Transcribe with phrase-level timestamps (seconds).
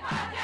[0.00, 0.41] Hey,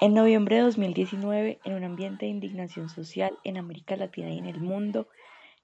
[0.00, 4.46] En noviembre de 2019, en un ambiente de indignación social en América Latina y en
[4.46, 5.08] el mundo,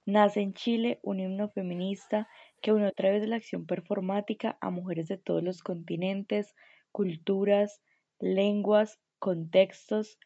[0.05, 2.27] nace en Chile un himno feminista
[2.61, 6.53] que une a través de la acción performática a mujeres de todos los continentes,
[6.91, 7.81] culturas,
[8.19, 10.19] lenguas, contextos.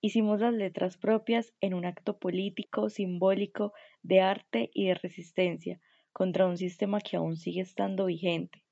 [0.00, 5.80] Hicimos las letras propias en un acto político, simbólico, de arte y de resistencia
[6.12, 8.64] contra un sistema que aún sigue estando vigente,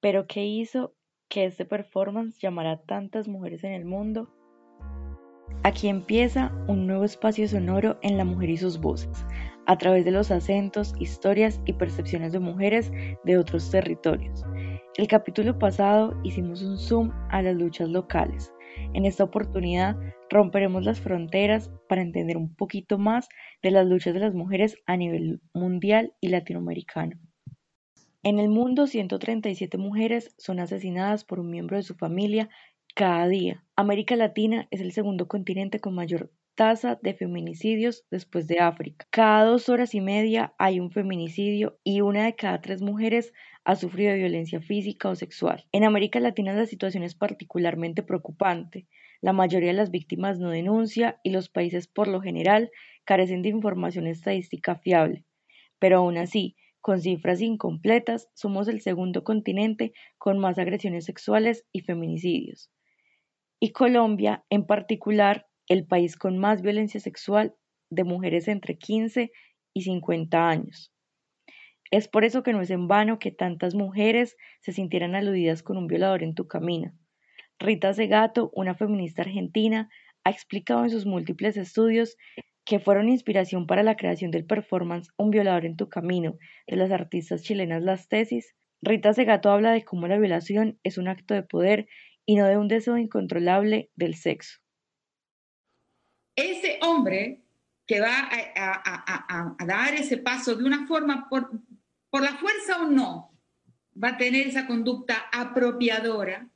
[0.00, 0.94] pero que hizo
[1.32, 4.28] que este performance llamará a tantas mujeres en el mundo.
[5.62, 9.24] Aquí empieza un nuevo espacio sonoro en la mujer y sus voces,
[9.64, 12.92] a través de los acentos, historias y percepciones de mujeres
[13.24, 14.44] de otros territorios.
[14.98, 18.52] El capítulo pasado hicimos un zoom a las luchas locales.
[18.92, 19.96] En esta oportunidad
[20.28, 23.26] romperemos las fronteras para entender un poquito más
[23.62, 27.18] de las luchas de las mujeres a nivel mundial y latinoamericano.
[28.24, 32.50] En el mundo, 137 mujeres son asesinadas por un miembro de su familia
[32.94, 33.64] cada día.
[33.74, 39.08] América Latina es el segundo continente con mayor tasa de feminicidios después de África.
[39.10, 43.32] Cada dos horas y media hay un feminicidio y una de cada tres mujeres
[43.64, 45.64] ha sufrido violencia física o sexual.
[45.72, 48.86] En América Latina la situación es particularmente preocupante.
[49.20, 52.70] La mayoría de las víctimas no denuncia y los países por lo general
[53.04, 55.24] carecen de información estadística fiable.
[55.80, 61.80] Pero aún así, con cifras incompletas, somos el segundo continente con más agresiones sexuales y
[61.80, 62.70] feminicidios.
[63.58, 67.54] Y Colombia, en particular, el país con más violencia sexual
[67.88, 69.30] de mujeres entre 15
[69.72, 70.92] y 50 años.
[71.90, 75.76] Es por eso que no es en vano que tantas mujeres se sintieran aludidas con
[75.76, 76.92] un violador en tu camino.
[77.58, 79.88] Rita Segato, una feminista argentina,
[80.24, 82.16] ha explicado en sus múltiples estudios
[82.64, 86.90] que fueron inspiración para la creación del performance Un violador en tu camino de las
[86.90, 91.42] artistas chilenas Las Tesis, Rita Segato habla de cómo la violación es un acto de
[91.44, 91.88] poder
[92.26, 94.58] y no de un deseo incontrolable del sexo.
[96.36, 97.42] Ese hombre
[97.86, 101.50] que va a, dar ese paso de una forma, por,
[102.10, 103.38] por, la fuerza o no,
[104.02, 106.48] va a tener esa conducta apropiadora,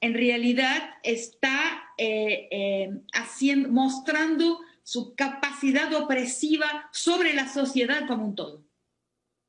[0.00, 8.34] en realidad está eh, eh, haciendo, mostrando su capacidad opresiva sobre la sociedad como un
[8.34, 8.64] todo,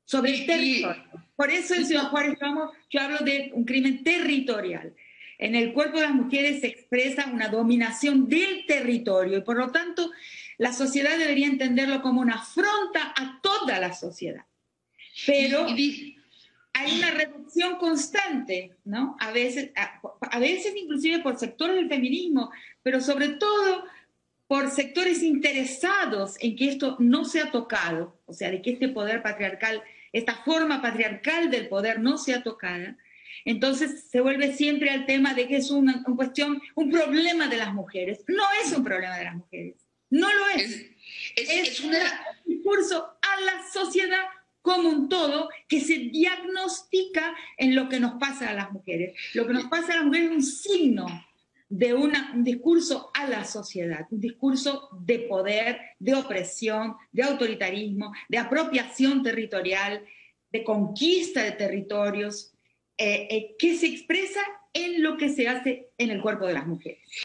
[0.04, 1.02] sobre el territorio.
[1.34, 2.38] Por eso en Ciudad Juárez
[2.90, 4.94] yo hablo de un crimen territorial.
[5.38, 9.72] En el cuerpo de las mujeres se expresa una dominación del territorio y por lo
[9.72, 10.12] tanto
[10.58, 14.46] la sociedad debería entenderlo como una afronta a toda la sociedad.
[15.26, 19.16] Pero hay una reducción constante, ¿no?
[19.18, 22.52] A veces, a, a veces inclusive por sectores del feminismo,
[22.84, 23.86] pero sobre todo
[24.52, 29.22] por sectores interesados en que esto no sea tocado, o sea, de que este poder
[29.22, 29.82] patriarcal,
[30.12, 32.98] esta forma patriarcal del poder no sea tocada,
[33.46, 37.72] entonces se vuelve siempre al tema de que es una, cuestión, un problema de las
[37.72, 38.24] mujeres.
[38.28, 40.84] No es un problema de las mujeres, no lo es.
[41.34, 41.94] Es, un
[42.44, 44.26] discurso a la sociedad
[44.60, 49.18] como un todo que se diagnostica en lo que nos pasa a las mujeres.
[49.32, 51.06] Lo que nos pasa a las mujeres es un signo
[51.72, 52.12] de un
[52.44, 60.04] discurso a la sociedad, un discurso de poder, de opresión, de autoritarismo, de apropiación territorial,
[60.50, 62.52] de conquista de territorios,
[62.98, 64.40] eh, eh, que se expresa
[64.74, 67.24] en lo que se hace en el cuerpo de las mujeres.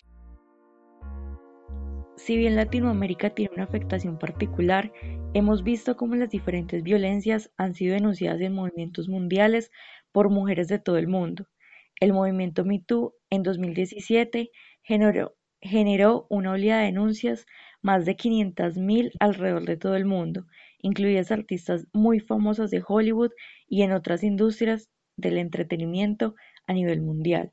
[2.15, 4.93] Si bien Latinoamérica tiene una afectación particular,
[5.33, 9.71] hemos visto cómo las diferentes violencias han sido denunciadas en movimientos mundiales
[10.13, 11.49] por mujeres de todo el mundo
[11.99, 14.49] el movimiento MeToo en 2017
[14.83, 17.45] generó, generó una oleada de denuncias,
[17.81, 20.45] más de 500.000 alrededor de todo el mundo,
[20.79, 23.31] incluidas artistas muy famosas de Hollywood
[23.67, 26.35] y en otras industrias del entretenimiento
[26.67, 27.51] a nivel mundial.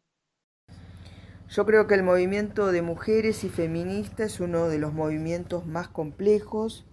[1.49, 5.89] Yo creo que el movimiento de mujeres y feministas es uno de los movimientos más
[5.89, 6.85] complejos,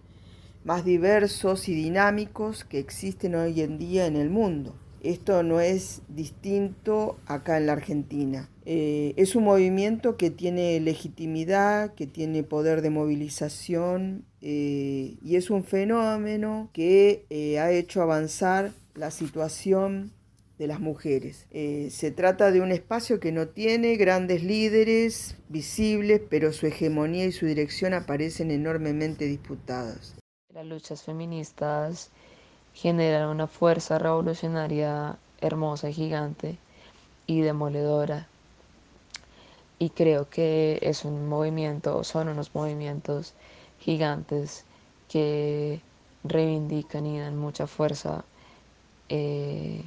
[0.64, 4.76] más diversos y dinámicos que existen hoy en día en el mundo.
[5.02, 8.50] Esto no es distinto acá en la Argentina.
[8.66, 15.50] Eh, es un movimiento que tiene legitimidad, que tiene poder de movilización eh, y es
[15.50, 20.12] un fenómeno que eh, ha hecho avanzar la situación
[20.62, 21.48] de las mujeres.
[21.50, 27.26] Eh, se trata de un espacio que no tiene grandes líderes visibles, pero su hegemonía
[27.26, 30.16] y su dirección aparecen enormemente disputadas.
[30.54, 32.12] Las luchas feministas
[32.74, 36.58] generan una fuerza revolucionaria hermosa y gigante
[37.28, 38.28] y demoledora.
[39.80, 43.34] Y creo que es un movimiento, son unos movimientos
[43.80, 44.64] gigantes
[45.10, 45.82] que
[46.24, 48.24] reivindican y dan mucha fuerza
[49.10, 49.84] eh,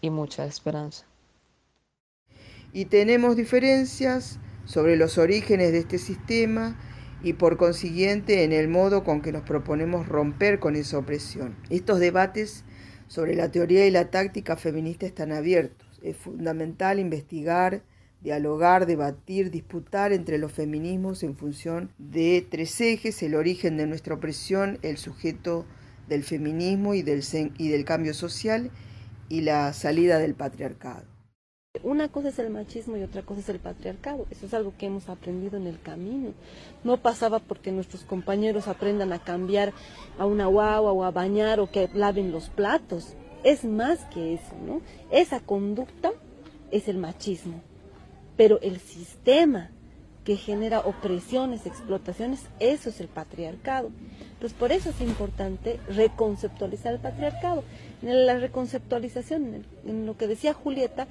[0.00, 1.04] y mucha esperanza.
[2.72, 6.76] Y tenemos diferencias sobre los orígenes de este sistema
[7.24, 11.56] y por consiguiente en el modo con que nos proponemos romper con esa opresión.
[11.70, 12.64] Estos debates
[13.08, 15.88] sobre la teoría y la táctica feminista están abiertos.
[16.02, 17.82] Es fundamental investigar,
[18.20, 24.14] dialogar, debatir, disputar entre los feminismos en función de tres ejes, el origen de nuestra
[24.14, 25.64] opresión, el sujeto
[26.08, 28.70] del feminismo y del, cambio social
[29.30, 31.13] y la salida del patriarcado.
[31.82, 34.26] Una cosa es el machismo y otra cosa es el patriarcado.
[34.30, 36.32] Eso es algo que hemos aprendido en el camino.
[36.84, 39.72] No pasaba porque nuestros compañeros aprendan a cambiar
[40.16, 43.14] a una guagua o a bañar o que laven los platos.
[43.42, 44.82] Es más que eso, ¿no?
[45.10, 46.12] Esa conducta
[46.70, 47.60] es el machismo.
[48.36, 49.70] Pero el sistema
[50.24, 53.90] que genera opresiones, explotaciones, eso es el patriarcado.
[54.34, 57.64] Entonces, por eso es importante reconceptualizar el patriarcado.
[58.00, 61.08] En la reconceptualización, en lo que decía Julieta,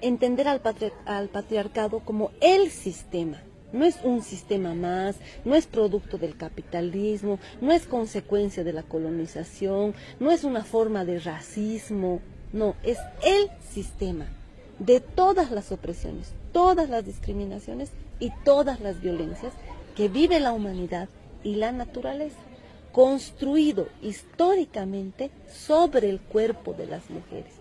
[0.00, 0.60] entender al,
[1.06, 3.42] al patriarcado como el sistema.
[3.72, 8.82] No es un sistema más, no es producto del capitalismo, no es consecuencia de la
[8.82, 12.20] colonización, no es una forma de racismo,
[12.52, 14.26] no, es el sistema
[14.80, 19.52] de todas las opresiones, todas las discriminaciones y todas las violencias
[19.94, 21.08] que vive la humanidad
[21.44, 22.38] y la naturaleza,
[22.90, 27.59] construido históricamente sobre el cuerpo de las mujeres.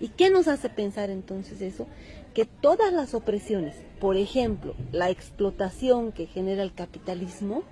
[0.00, 1.86] ¿Y qué nos hace pensar entonces eso?
[2.34, 7.62] Que todas las opresiones, por ejemplo, la explotación que genera el capitalismo,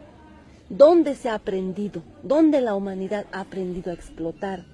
[0.71, 2.03] ¿dónde se ha aprendido?
[2.23, 4.65] ¿Dónde la humanidad ha aprendido a explotar?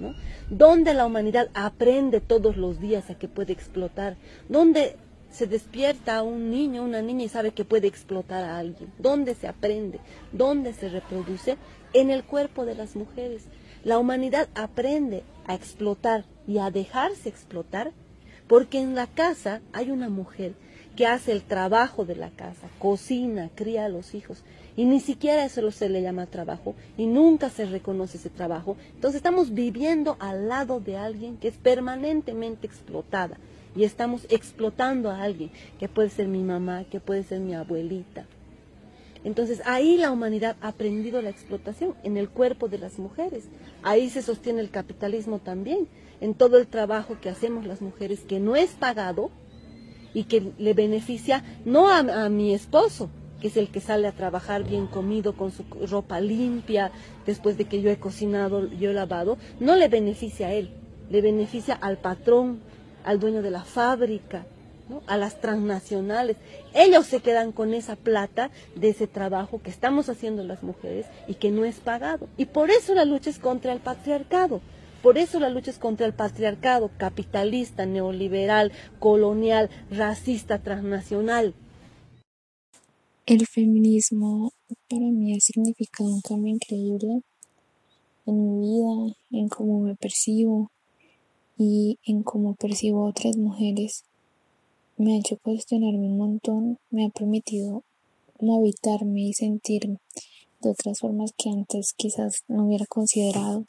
[0.00, 0.14] ¿no?
[0.48, 4.16] ¿Dónde la humanidad aprende todos los días a que puede explotar?
[4.48, 4.96] ¿Dónde
[5.30, 8.92] se despierta un niño, una niña y sabe que puede explotar a alguien?
[8.98, 10.00] ¿Dónde se aprende?
[10.32, 11.58] ¿Dónde se reproduce?
[11.92, 13.44] En el cuerpo de las mujeres.
[13.84, 17.92] La humanidad aprende a explotar y a dejarse explotar
[18.48, 20.54] porque en la casa hay una mujer
[20.96, 24.42] que hace el trabajo de la casa, cocina, cría a los hijos
[24.76, 28.76] y ni siquiera eso se le llama trabajo y nunca se reconoce ese trabajo.
[28.94, 33.38] Entonces estamos viviendo al lado de alguien que es permanentemente explotada
[33.76, 38.26] y estamos explotando a alguien que puede ser mi mamá, que puede ser mi abuelita.
[39.24, 43.44] Entonces ahí la humanidad ha aprendido la explotación en el cuerpo de las mujeres.
[43.82, 45.88] Ahí se sostiene el capitalismo también,
[46.20, 49.30] en todo el trabajo que hacemos las mujeres que no es pagado
[50.12, 54.64] y que le beneficia no a, mi esposo, que es el que sale a trabajar
[54.64, 56.92] bien comido, con su ropa limpia,
[57.26, 60.70] después de que yo he cocinado, yo he lavado, no le beneficia a él,
[61.10, 62.60] le beneficia al patrón,
[63.04, 64.46] al dueño de la fábrica,
[65.06, 66.36] a las transnacionales.
[66.74, 71.34] Ellos se quedan con esa plata de ese trabajo que estamos haciendo las mujeres y
[71.34, 72.28] que no es pagado.
[72.36, 74.60] Y por eso la lucha es contra el patriarcado.
[75.04, 81.54] Por eso la lucha es contra el patriarcado capitalista, neoliberal, colonial, racista, transnacional.
[83.26, 84.54] El feminismo
[84.88, 87.20] para mí ha significado un cambio increíble
[88.24, 90.70] en mi vida, en cómo me percibo
[91.58, 94.04] y en cómo percibo a otras mujeres
[94.96, 97.84] me ha hecho cuestionarme un montón, me ha permitido
[98.40, 99.98] habitarme y sentirme
[100.62, 103.66] de otras formas que antes quizás no hubiera considerado.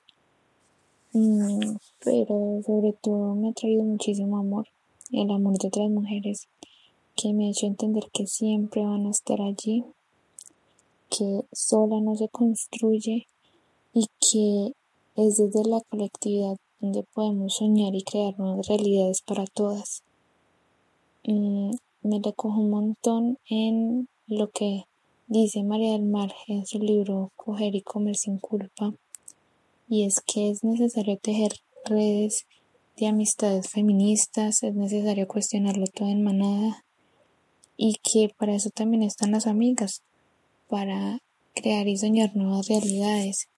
[1.18, 4.68] Mm, pero sobre todo me ha traído muchísimo amor,
[5.14, 6.50] el amor de otras mujeres,
[7.16, 9.86] que me ha hecho entender que siempre van a estar allí,
[11.10, 13.28] que sola no se construye
[13.94, 14.74] y que
[15.16, 20.04] es desde la colectividad donde podemos soñar y crear nuevas realidades para todas.
[21.24, 24.84] Mm, me recojo un montón en lo que
[25.28, 28.94] dice María del Mar en su libro Coger y Comer sin culpa,
[29.88, 31.54] y es que es necesario tejer
[31.86, 32.46] redes
[32.98, 36.86] de amistades feministas, es necesario cuestionarlo todo en manada,
[37.78, 40.02] y que para eso también están las amigas,
[40.70, 41.20] para
[41.54, 43.50] crear y soñar nuevas realidades.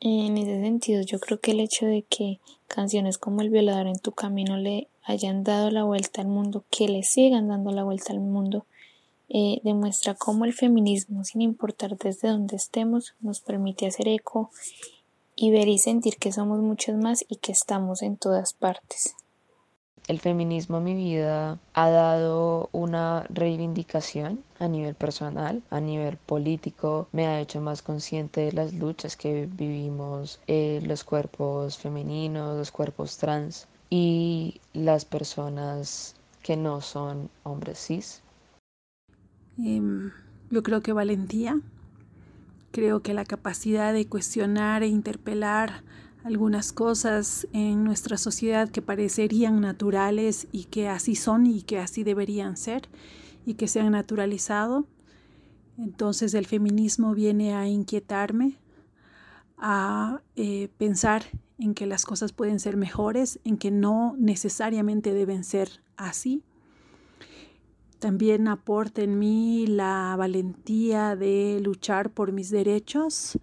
[0.00, 3.98] En ese sentido, yo creo que el hecho de que canciones como El violador en
[3.98, 8.12] tu camino le hayan dado la vuelta al mundo, que le sigan dando la vuelta
[8.12, 8.66] al mundo,
[9.28, 14.50] eh, demuestra cómo el feminismo, sin importar desde donde estemos, nos permite hacer eco
[15.36, 19.14] y ver y sentir que somos muchos más y que estamos en todas partes.
[20.08, 27.08] El feminismo en mi vida ha dado una reivindicación a nivel personal, a nivel político,
[27.10, 32.70] me ha hecho más consciente de las luchas que vivimos eh, los cuerpos femeninos, los
[32.70, 38.22] cuerpos trans y las personas que no son hombres cis.
[39.58, 40.12] Em,
[40.50, 41.60] yo creo que valentía,
[42.70, 45.84] creo que la capacidad de cuestionar e interpelar
[46.24, 52.02] algunas cosas en nuestra sociedad que parecerían naturales y que así son y que así
[52.02, 52.88] deberían ser
[53.44, 54.86] y que se han naturalizado.
[55.78, 58.58] Entonces el feminismo viene a inquietarme,
[59.56, 61.24] a eh, pensar
[61.58, 66.42] en que las cosas pueden ser mejores, en que no necesariamente deben ser así.
[68.06, 73.36] También aporta en mí la valentía de luchar por mis derechos,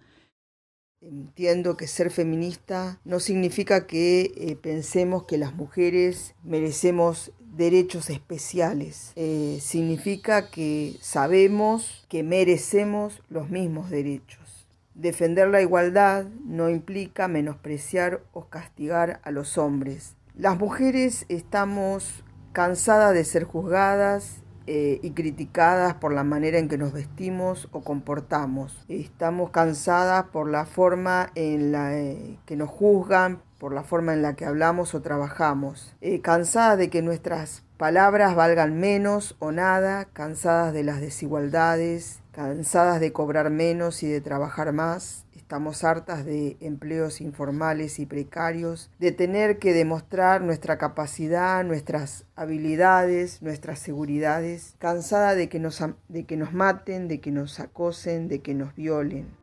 [1.02, 9.12] Entiendo que ser feminista no significa que eh, pensemos que las mujeres merecemos derechos especiales.
[9.16, 14.66] Eh, significa que sabemos que merecemos los mismos derechos.
[14.94, 20.14] Defender la igualdad no implica menospreciar o castigar a los hombres.
[20.34, 26.78] Las mujeres estamos cansadas de ser juzgadas eh, y criticadas por la manera en que
[26.78, 28.84] nos vestimos o comportamos.
[28.88, 34.22] Estamos cansadas por la forma en la eh, que nos juzgan, por la forma en
[34.22, 35.94] la que hablamos o trabajamos.
[36.00, 43.00] Eh, cansadas de que nuestras palabras valgan menos o nada, cansadas de las desigualdades, cansadas
[43.00, 49.12] de cobrar menos y de trabajar más, Estamos hartas de empleos informales y precarios, de
[49.12, 56.38] tener que demostrar nuestra capacidad, nuestras habilidades, nuestras seguridades, cansada de que nos, de que
[56.38, 59.36] nos maten, de que nos acosen, de que nos violen.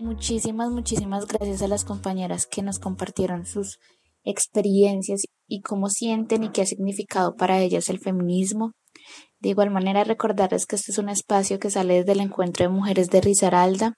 [0.00, 3.78] Muchísimas, muchísimas gracias a las compañeras que nos compartieron sus
[4.24, 8.72] experiencias y cómo sienten y qué ha significado para ellas el feminismo.
[9.40, 12.70] De igual manera, recordarles que este es un espacio que sale desde el encuentro de
[12.70, 13.94] mujeres de Risaralda.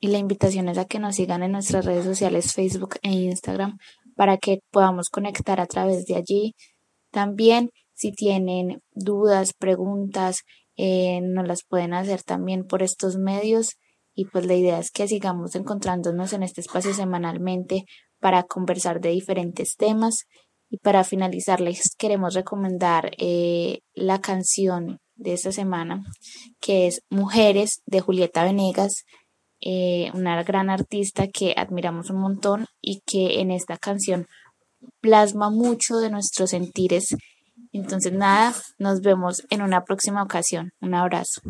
[0.00, 3.78] Y la invitación es a que nos sigan en nuestras redes sociales Facebook e Instagram
[4.16, 6.54] para que podamos conectar a través de allí.
[7.10, 10.42] También, si tienen dudas, preguntas,
[10.76, 13.76] eh, nos las pueden hacer también por estos medios.
[14.14, 17.84] Y pues la idea es que sigamos encontrándonos en este espacio semanalmente
[18.20, 20.26] para conversar de diferentes temas
[20.74, 26.02] y para finalizar, les queremos recomendar eh, la canción de esta semana,
[26.60, 29.04] que es Mujeres de Julieta Venegas,
[29.60, 34.26] eh, una gran artista que admiramos un montón y que en esta canción
[35.00, 37.14] plasma mucho de nuestros sentires.
[37.70, 40.72] Entonces, nada, nos vemos en una próxima ocasión.
[40.80, 41.40] Un abrazo.